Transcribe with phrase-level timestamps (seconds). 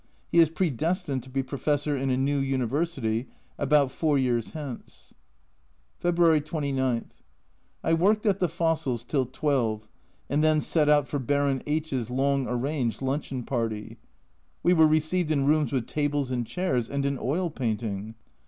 [0.31, 3.27] He is predestined to be professor in a new University
[3.59, 5.13] about four years hence.
[5.99, 7.11] February 29.
[7.83, 9.87] I worked at the fossils till 12,
[10.27, 13.99] and then set out for Baron H 's long arranged luncheon party.
[14.63, 18.15] We were received in rooms with tables and chairs, and an oil painting